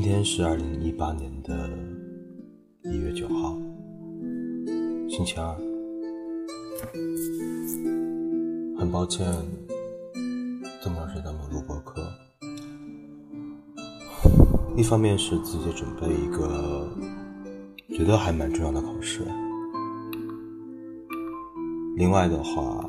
[0.00, 1.68] 今天是二零一八年的
[2.84, 3.58] 一月九号，
[5.08, 5.56] 星期二。
[8.78, 9.26] 很抱歉，
[10.80, 12.00] 这么长时间没录播课。
[14.76, 16.88] 一方面是自己准备一个
[17.88, 19.26] 觉得还蛮重要的考试，
[21.96, 22.88] 另外的话，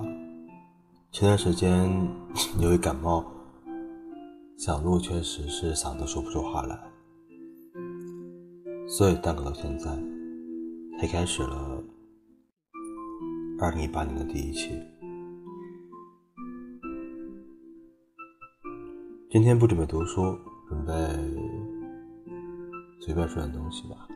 [1.12, 1.90] 前段时间
[2.62, 3.26] 因为感冒，
[4.60, 6.80] 想录确实是嗓子说不出话来，
[8.90, 9.88] 所以耽搁到现在，
[11.00, 11.84] 才开始了
[13.60, 14.72] 二零一八年的第一期。
[19.30, 20.36] 今天不准备读书，
[20.68, 20.92] 准备
[23.00, 24.08] 随便说点东西吧。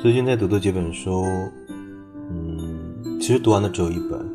[0.00, 1.24] 最近在读的几本书，
[2.30, 4.31] 嗯，其实读完的只有一本，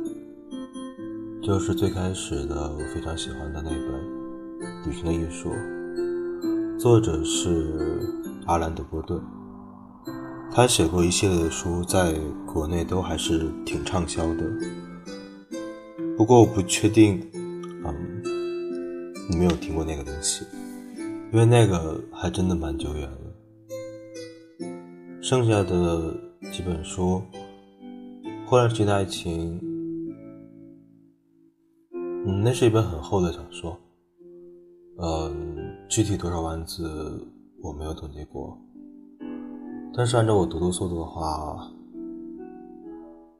[1.41, 3.79] 就是最开始的我非常喜欢的那本
[4.85, 5.49] 《旅行的艺术》，
[6.79, 8.01] 作者是
[8.45, 9.21] 阿兰·德波顿。
[10.51, 12.13] 他写过一系列的书，在
[12.45, 14.43] 国内都还是挺畅销的。
[16.17, 17.21] 不过我不确定，
[17.85, 18.23] 嗯，
[19.29, 20.45] 你没有听过那个东西，
[21.31, 23.17] 因为那个还真的蛮久远了。
[25.21, 26.13] 剩下的
[26.51, 27.21] 几本书，
[28.47, 29.59] 《忽然期的爱情》，
[32.29, 33.79] 嗯，那是一本很厚的小说，
[34.97, 37.25] 嗯，具体多少万字
[37.63, 38.59] 我没有统计过。
[39.95, 41.71] 但是按照我读的速度的话，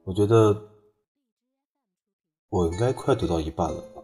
[0.04, 0.70] 我觉得
[2.48, 4.02] 我应该快读到一半了吧，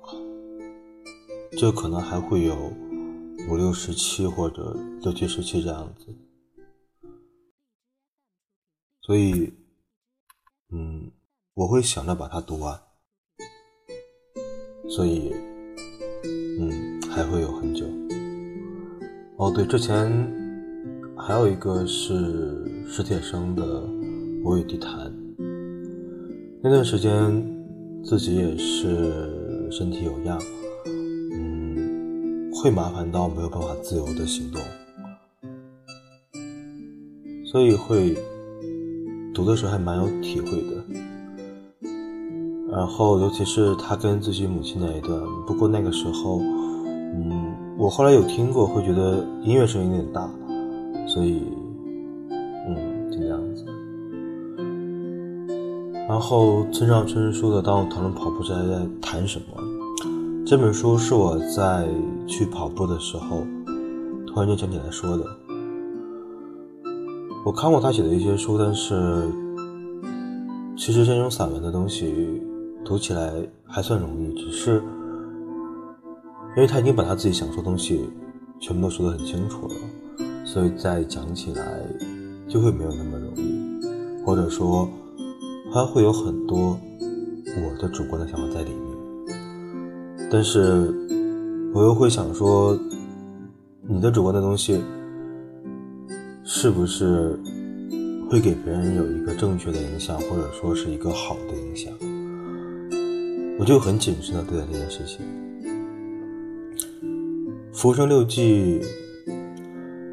[1.59, 2.55] 这可能还会有
[3.49, 6.15] 五六十期或者六七十期这样子，
[9.01, 9.51] 所以，
[10.69, 11.11] 嗯，
[11.55, 12.79] 我会想着把它读完，
[14.89, 15.33] 所以，
[16.61, 17.85] 嗯，还会有很久。
[19.37, 20.43] 哦，对，之前。
[21.17, 23.63] 还有一个是史铁生的
[24.43, 25.11] 《我与地坛》。
[26.61, 27.11] 那段时间
[28.03, 30.39] 自己也是身体有恙，
[31.33, 34.61] 嗯，会麻烦到没有办法自由的行动，
[37.47, 38.15] 所以会
[39.33, 40.85] 读的时候还蛮有体会的。
[42.75, 50.29] 然后尤其是他跟自己母亲那一段，不过那个时候，嗯，我后来有听过，会觉得音乐声音有点大。
[51.07, 51.43] 所以，
[52.31, 53.65] 嗯，就这样子。
[56.09, 59.63] 然后村上春树的《当我讨论跑步在在谈什么》
[60.47, 61.87] 这本书是我在
[62.27, 63.43] 去跑步的时候
[64.27, 65.25] 突然间想起来说的。
[67.45, 69.31] 我看过他写的一些书，但是
[70.77, 72.43] 其实这种散文的东西
[72.85, 73.33] 读起来
[73.67, 74.83] 还算容易，只是
[76.57, 78.09] 因为他已经把他自己想说的东西
[78.61, 79.75] 全部都说得很清楚了。
[80.45, 81.83] 所以再讲起来
[82.47, 83.81] 就会没有那么容易，
[84.25, 84.89] 或者说
[85.73, 86.79] 他会有很多
[87.57, 88.85] 我的主观的想法在里面。
[90.31, 90.93] 但是
[91.73, 92.79] 我又会想说，
[93.89, 94.81] 你的主观的东西
[96.45, 97.37] 是不是
[98.31, 101.93] 会给别人有一个正确的影响，或者说是一个好的影响？
[103.59, 105.25] 我就很谨慎的对待这件事情。
[107.77, 108.81] 《浮生六记》。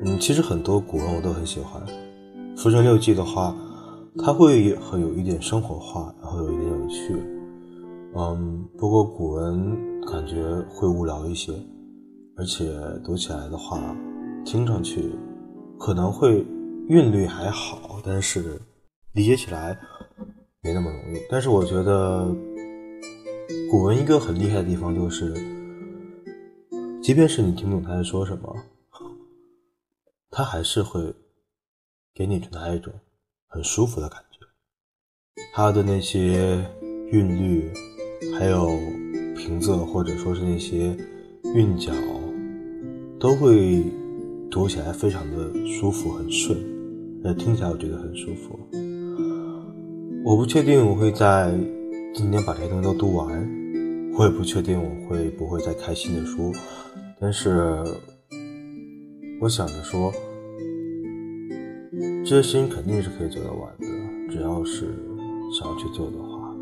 [0.03, 1.79] 嗯，其实很多古文我都很喜欢，
[2.57, 3.55] 《浮生六记》的话，
[4.17, 7.15] 它会很有一点生活化，然后有一点有趣。
[8.15, 11.53] 嗯，不过古文感觉会无聊一些，
[12.35, 12.65] 而且
[13.03, 13.79] 读起来的话，
[14.43, 15.11] 听上去
[15.79, 16.43] 可能会
[16.87, 18.59] 韵律还好，但是
[19.13, 19.77] 理解起来
[20.63, 21.19] 没那么容易。
[21.29, 22.27] 但是我觉得
[23.69, 25.33] 古文一个很厉害的地方就是，
[27.01, 28.55] 即便是你听不懂他在说什么。
[30.29, 31.13] 他还是会
[32.13, 32.93] 给你传达一种
[33.47, 34.39] 很舒服的感觉，
[35.53, 36.65] 他的那些
[37.11, 37.71] 韵律，
[38.37, 38.67] 还有
[39.35, 40.95] 平仄，或者说是那些
[41.53, 41.91] 韵脚，
[43.19, 43.83] 都会
[44.49, 46.57] 读起来非常的舒服，很顺，
[47.23, 48.57] 呃，听起来我觉得很舒服。
[50.23, 51.53] 我不确定我会在
[52.13, 53.27] 今天把这些东西都读完，
[54.17, 56.51] 我也不确定我会不会再开新的书，
[57.19, 57.83] 但是。
[59.41, 60.13] 我想着说，
[62.23, 63.87] 这些事情肯定是可以做得完的，
[64.29, 64.93] 只要是
[65.51, 66.55] 想要去做的话。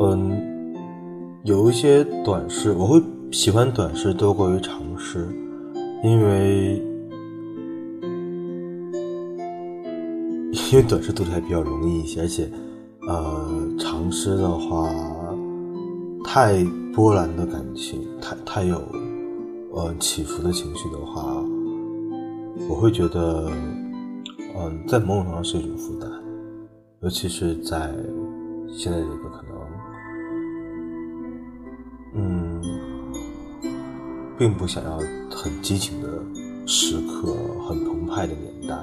[0.00, 0.74] 嗯，
[1.44, 5.28] 有一些短诗，我会喜欢短诗多过于长诗，
[6.02, 6.82] 因为
[10.72, 12.50] 因为短诗读起来比较容易一些，而且
[13.06, 13.37] 呃，
[13.98, 14.88] 长诗的话，
[16.22, 16.64] 太
[16.94, 18.80] 波澜的感情，太太有
[19.72, 21.42] 呃起伏的情绪的话，
[22.70, 23.50] 我会觉得，
[24.56, 26.08] 嗯，在某种程度上是一种负担，
[27.00, 27.92] 尤其是在
[28.72, 29.58] 现在这个可能，
[32.14, 32.62] 嗯，
[34.38, 34.96] 并不想要
[35.28, 36.08] 很激情的
[36.68, 37.34] 时刻，
[37.68, 38.78] 很澎湃的年代，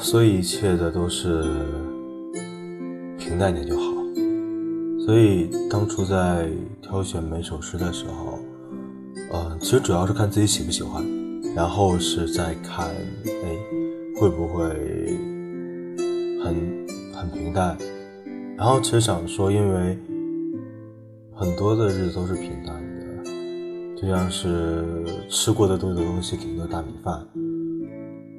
[0.00, 1.44] 所以一切的都是。
[3.30, 3.82] 平淡点就好。
[5.06, 6.50] 所以当初在
[6.82, 8.40] 挑选每首诗的时候，
[9.30, 11.04] 呃，其实主要是看自己喜不喜欢，
[11.54, 13.56] 然后是在看，哎，
[14.20, 14.64] 会不会
[16.42, 16.56] 很
[17.14, 17.78] 很平淡。
[18.56, 19.96] 然后其实想说，因为
[21.32, 27.24] 很多的日子都是平淡的，就像是吃过的多的东西，肯定都大米饭。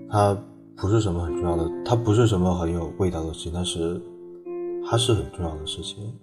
[0.10, 0.38] 它
[0.76, 4.02] 不是什么很重要的，它不是什么很有味道的事情，但是。
[4.86, 6.20] 它是很重要的事情。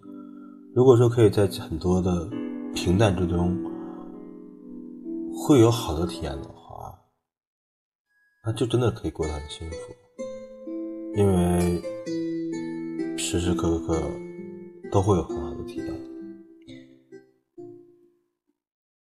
[0.74, 2.28] 如果说可以在很多的
[2.74, 3.56] 平淡之中
[5.32, 6.94] 会有好的体验的话，
[8.44, 9.76] 那就真的可以过得很幸福。
[11.14, 11.82] 因为
[13.16, 14.00] 时时刻刻
[14.92, 15.86] 都会有很好的体验。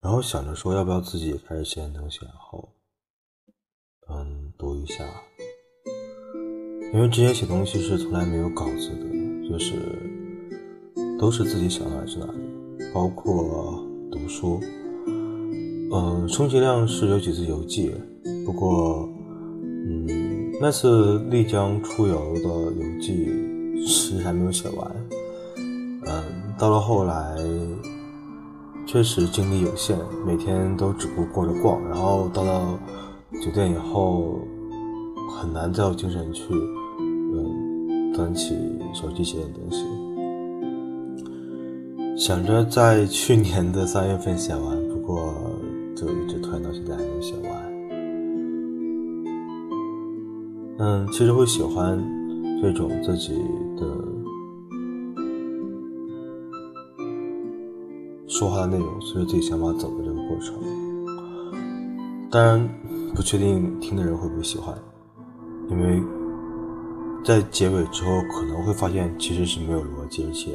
[0.01, 2.69] 然后想着说，要不要自己开始写点东西，然后
[4.11, 5.05] 嗯读一下。
[6.93, 9.14] 因为之前写东西是从来没有稿子的。
[9.49, 9.75] 就是
[11.19, 12.33] 都是自己想哪里是哪里，
[12.93, 14.61] 包括读书，
[15.93, 17.93] 嗯，充其量是有几次游记，
[18.45, 19.09] 不过，
[19.63, 20.07] 嗯，
[20.61, 23.29] 那次丽江出游的游记
[23.77, 24.91] 其实还没有写完，
[26.07, 26.23] 嗯，
[26.59, 27.37] 到了后来，
[28.87, 32.79] 确实精力有限，每天都只顾过着逛，然后到了
[33.43, 34.41] 酒店以后，
[35.37, 36.45] 很难再有精神去。
[37.37, 38.55] 嗯端起
[38.95, 39.85] 手机写点东西，
[42.17, 45.35] 想着在去年的三月份写完，不过
[45.97, 47.51] 就一直拖到现在还没有写完。
[50.79, 51.99] 嗯，其实会喜欢
[52.63, 53.33] 这种自己
[53.77, 53.85] 的
[58.29, 60.55] 说话的内容，随着自己想法走的这个过程。
[62.31, 62.69] 当然，
[63.15, 64.73] 不确定听的人会不会喜欢，
[65.69, 66.01] 因为。
[67.25, 70.51] 在结尾之后，可能会发现其实是没有逻辑，而且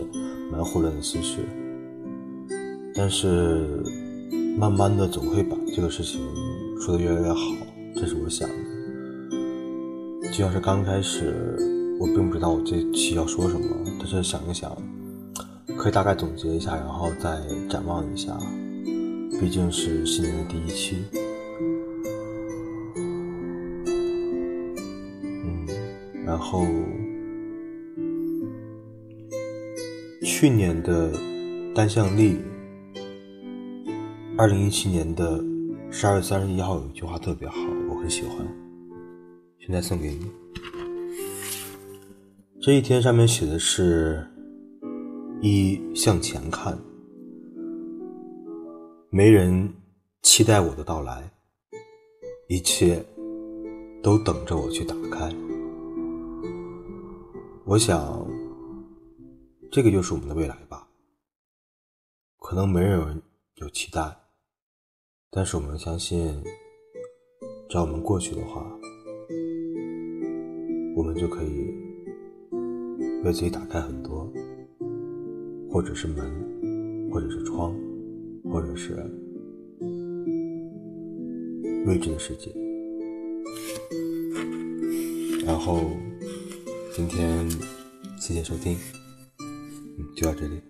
[0.52, 1.42] 蛮混乱的思绪。
[2.94, 3.84] 但是，
[4.56, 6.22] 慢慢的总会把这个事情
[6.80, 7.40] 说的越来越好，
[7.96, 8.56] 这是我想的。
[10.32, 11.58] 就像是刚开始，
[12.00, 13.68] 我并不知道我这期要说什么，
[13.98, 14.72] 但是想一想，
[15.76, 18.38] 可以大概总结一下，然后再展望一下。
[19.42, 20.98] 毕竟是新年的第一期。
[26.30, 26.64] 然后，
[30.24, 31.12] 去年的
[31.74, 32.38] 单向力，
[34.38, 35.44] 二零一七年的
[35.90, 37.56] 十二月三十一号有一句话特别好，
[37.90, 38.48] 我很喜欢，
[39.58, 40.30] 现在送给你。
[42.62, 44.24] 这一天上面写的是：
[45.42, 46.78] 一向前看，
[49.10, 49.68] 没人
[50.22, 51.28] 期待我的到来，
[52.48, 53.04] 一切
[54.04, 55.34] 都等着我去打开。
[57.70, 58.26] 我想，
[59.72, 60.88] 这个就是我们的未来吧。
[62.40, 63.22] 可能没有人
[63.58, 64.02] 有期待，
[65.30, 66.42] 但是我们相信，
[67.70, 68.66] 只要我们过去的话，
[70.96, 71.72] 我们就可以
[73.24, 74.28] 为自己打开很多，
[75.70, 77.76] 或者是门，或者是窗，
[78.46, 78.96] 或者是
[81.86, 82.52] 未知的世界。
[85.46, 85.82] 然后。
[86.96, 87.50] 今天
[88.20, 88.78] 谢谢收听，
[89.40, 90.62] 嗯，就到这里。